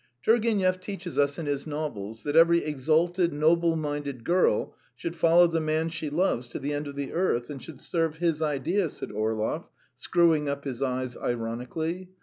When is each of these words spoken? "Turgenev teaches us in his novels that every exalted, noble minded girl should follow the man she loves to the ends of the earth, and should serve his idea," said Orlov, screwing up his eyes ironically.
"Turgenev 0.25 0.79
teaches 0.79 1.19
us 1.19 1.37
in 1.37 1.45
his 1.45 1.67
novels 1.67 2.23
that 2.23 2.35
every 2.35 2.63
exalted, 2.65 3.31
noble 3.31 3.75
minded 3.75 4.23
girl 4.23 4.73
should 4.95 5.15
follow 5.15 5.45
the 5.45 5.61
man 5.61 5.89
she 5.89 6.09
loves 6.09 6.47
to 6.47 6.57
the 6.57 6.73
ends 6.73 6.89
of 6.89 6.95
the 6.95 7.13
earth, 7.13 7.51
and 7.51 7.61
should 7.61 7.79
serve 7.79 8.15
his 8.15 8.41
idea," 8.41 8.89
said 8.89 9.11
Orlov, 9.11 9.67
screwing 9.97 10.49
up 10.49 10.63
his 10.63 10.81
eyes 10.81 11.15
ironically. 11.15 12.09